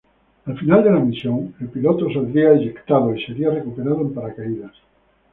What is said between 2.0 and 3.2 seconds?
saldría eyectado